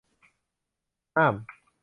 [1.15, 1.35] ห้าม